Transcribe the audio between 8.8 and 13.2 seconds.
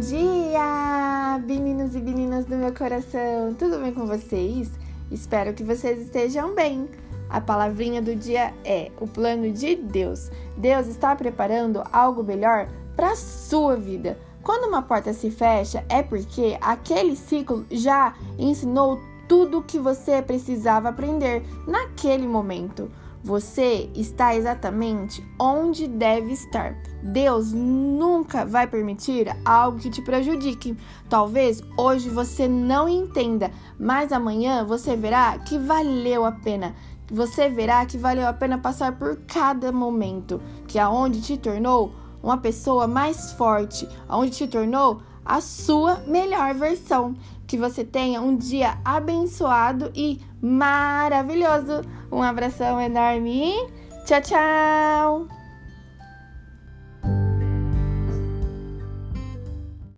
o plano de Deus. Deus está preparando algo melhor para a